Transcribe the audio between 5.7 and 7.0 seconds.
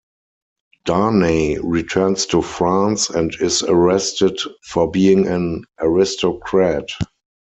aristocrat.